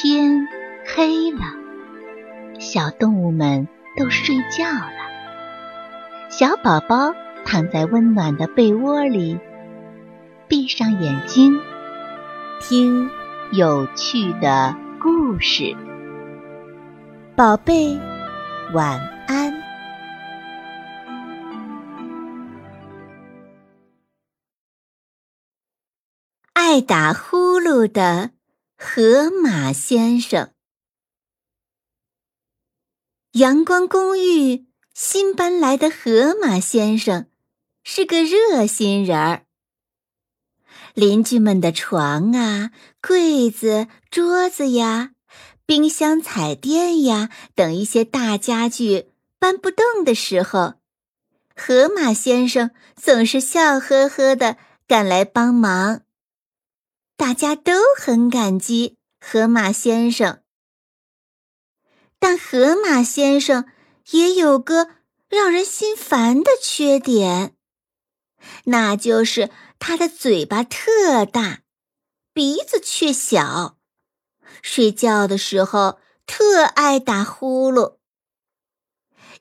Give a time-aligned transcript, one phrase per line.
[0.00, 0.46] 天
[0.86, 1.40] 黑了，
[2.60, 3.66] 小动物们
[3.96, 4.92] 都睡觉了。
[6.30, 7.12] 小宝宝
[7.44, 9.40] 躺在温暖的被窝里，
[10.46, 11.58] 闭上眼睛，
[12.60, 13.10] 听
[13.50, 14.72] 有趣的
[15.02, 15.76] 故事。
[17.34, 17.98] 宝贝，
[18.72, 19.52] 晚安。
[26.52, 28.37] 爱打呼噜的。
[28.80, 30.52] 河马先生，
[33.32, 37.26] 阳光公寓新搬来的河马先生
[37.82, 39.46] 是个热心人儿。
[40.94, 42.70] 邻居们的床啊、
[43.02, 45.10] 柜子、桌子呀、
[45.66, 49.08] 冰箱、彩电呀等一些大家具
[49.40, 50.74] 搬不动的时候，
[51.56, 54.56] 河马先生总是笑呵呵的
[54.86, 56.02] 赶来帮忙。
[57.18, 60.40] 大家都很感激河马先生，
[62.20, 63.66] 但河马先生
[64.12, 64.88] 也有个
[65.28, 67.56] 让人心烦的缺点，
[68.66, 71.62] 那就是他的嘴巴特大，
[72.32, 73.76] 鼻子却小，
[74.62, 77.96] 睡觉的时候特爱打呼噜。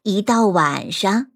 [0.01, 1.31] 一到晚上，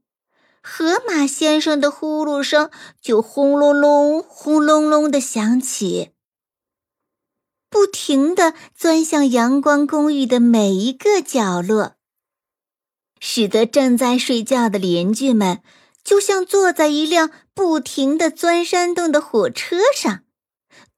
[0.64, 6.14] 河马先生的呼噜声就轰隆隆、轰隆隆的响起。
[7.72, 11.95] 不停地钻向阳光公寓的每一个角落，
[13.22, 15.64] 使得正在睡觉的邻居们
[16.03, 20.25] 就像坐在一辆不停地钻山洞的火车上，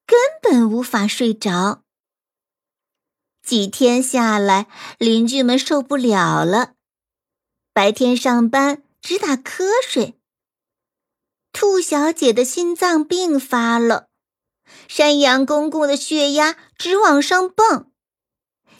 [0.07, 1.83] 根本无法睡着。
[3.43, 4.65] 几天下来，
[4.97, 6.73] 邻居们受不了了，
[7.71, 10.17] 白天上班直打瞌睡。
[11.51, 14.07] 兔小姐的心脏病发了。
[14.87, 17.91] 山羊公公的血压直往上蹦，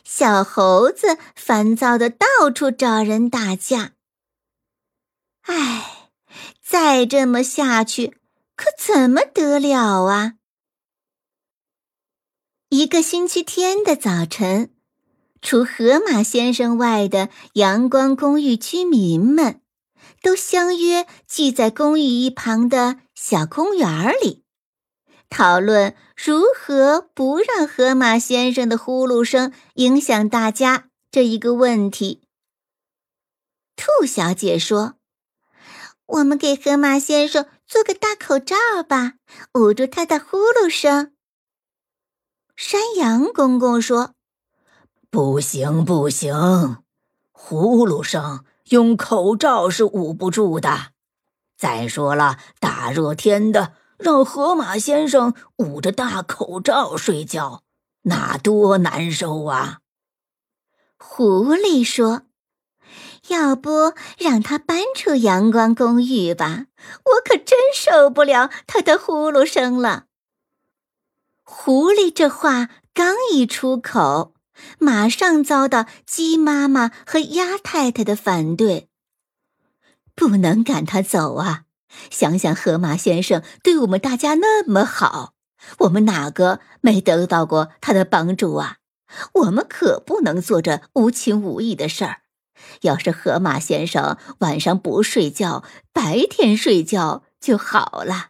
[0.04, 3.94] 小猴子烦躁的到处找人打架。
[5.42, 6.10] 唉，
[6.62, 8.18] 再这么下去
[8.56, 10.34] 可怎么得了啊！
[12.70, 14.74] 一个星期天的早晨，
[15.42, 19.62] 除河马先生外的阳光公寓居民们，
[20.22, 24.43] 都相约聚在公寓一旁的小公园里。
[25.34, 32.22] 讨论如何不让河马先生的呼噜声影响大家这一个问题。
[33.76, 34.94] 兔小姐说
[36.06, 38.56] ：“我们给河马先生做个大口罩
[38.88, 39.14] 吧，
[39.56, 41.14] 捂住他的呼噜声。”
[42.56, 44.14] 山羊公公说
[45.10, 46.78] ：“不行，不行，
[47.32, 50.92] 呼噜声用口罩是捂不住的。
[51.58, 57.64] 再说了，大热天的。”让河马先生捂着大口罩睡觉，
[58.04, 59.80] 那多难受啊！
[60.98, 62.24] 狐狸说
[63.30, 66.66] ：“要不让他搬出阳光公寓吧？
[67.06, 70.06] 我可真受不了他的呼噜声了。”
[71.44, 74.34] 狐狸这话刚一出口，
[74.80, 78.90] 马上遭到鸡妈妈和鸭太太的反对。
[80.16, 81.64] 不能赶他走啊！
[82.10, 85.34] 想想河马先生对我们大家那么好，
[85.80, 88.78] 我们哪个没得到过他的帮助啊？
[89.34, 92.22] 我们可不能做这无情无义的事儿。
[92.82, 98.30] 要是河马先生晚上不睡觉，白天睡觉就好了。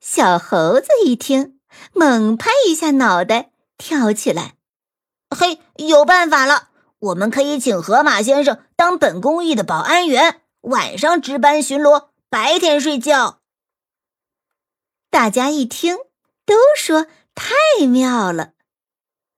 [0.00, 1.58] 小猴子一听，
[1.92, 4.54] 猛拍一下脑袋，跳起来
[5.30, 6.70] ：“嘿，有办法了！
[6.98, 13.40] 我们可以请河马先生当本公寓的保安员。”晚上值班巡逻，白天睡觉。
[15.10, 15.96] 大家一听，
[16.46, 18.52] 都说太妙了。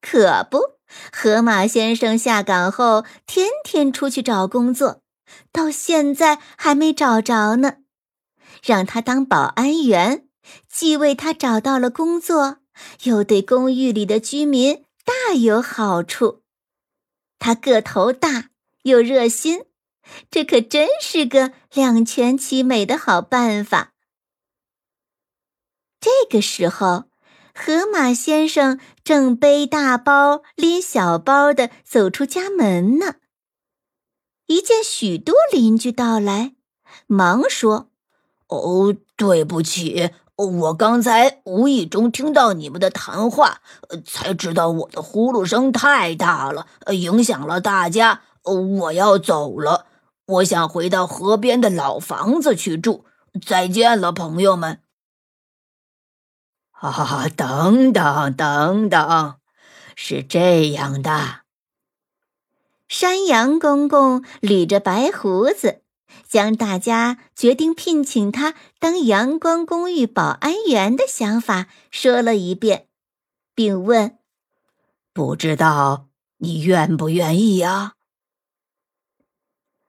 [0.03, 0.79] 可不，
[1.11, 5.01] 河马先生下岗后天天出去找工作，
[5.51, 7.79] 到现在还没找着呢。
[8.63, 10.29] 让他当保安员，
[10.69, 12.59] 既为他找到了工作，
[13.05, 16.43] 又对公寓里的居民大有好处。
[17.39, 18.51] 他个头大，
[18.83, 19.65] 又热心。
[20.31, 23.93] 这可真是个两全其美的好办法。
[26.01, 27.05] 这个时候，
[27.55, 33.15] 河马先生正背大包拎小包的走出家门呢。
[34.47, 36.55] 一见许多邻居到来，
[37.07, 37.89] 忙说
[38.49, 43.63] ：“哦，对不起，我刚才无意中听到你们的谈话，
[44.05, 48.21] 才知道我的呼噜声太大了，影响了大家。
[48.43, 49.87] 我要走了。”
[50.27, 53.05] 我想回到河边的老房子去住。
[53.45, 54.81] 再见了，朋友们！
[56.71, 59.35] 啊，等等等等，
[59.97, 61.41] 是这样的：
[62.87, 65.83] 山羊公公捋着白胡子，
[66.29, 72.87] 将大家决定聘请他当阳光公寓保安员的想法说了一遍，
[73.53, 74.19] 并问
[75.13, 76.07] ：“不知道
[76.39, 77.94] 你愿不愿意呀？”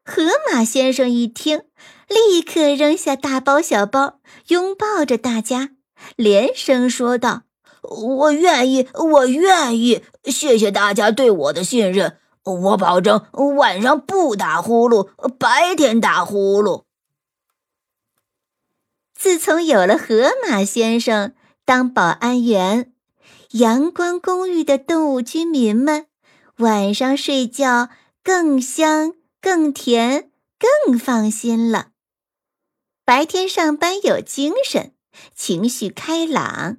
[0.06, 0.22] 河
[0.52, 1.64] 马先生一听，
[2.08, 4.20] 立刻扔下大包小包，
[4.50, 5.72] 拥抱着大家，
[6.16, 7.42] 连声说道
[7.82, 10.04] ：“我愿意，我愿意！
[10.26, 13.26] 谢谢大家对我的信任，我保证
[13.58, 15.10] 晚上不打呼噜，
[15.40, 16.84] 白天打呼噜。”
[19.18, 21.34] 自从有了河马先生
[21.66, 22.94] 当保安员，
[23.54, 26.06] 阳光公寓的动物居民们
[26.58, 27.90] 晚上睡觉
[28.24, 29.16] 更香。
[29.46, 31.90] 更甜，更放心了。
[33.06, 34.96] 白天上班有精神，
[35.36, 36.78] 情绪开朗，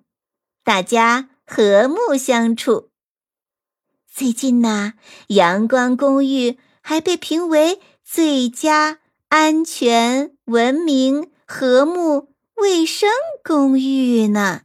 [0.65, 2.91] 大家和睦相处。
[4.13, 4.95] 最近呢，
[5.29, 8.99] 阳光公寓还被评为最佳
[9.29, 13.09] 安全、文明、和睦、卫生
[13.45, 14.63] 公寓呢。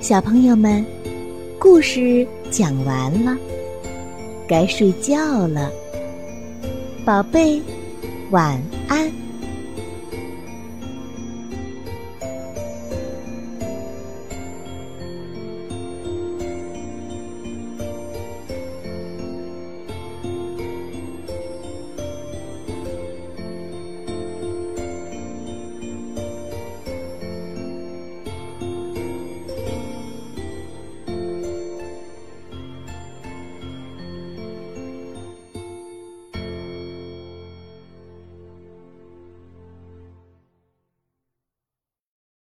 [0.00, 0.95] 小朋友们。
[1.58, 3.36] 故事讲完了，
[4.46, 5.70] 该睡觉了，
[7.04, 7.60] 宝贝，
[8.30, 9.25] 晚安。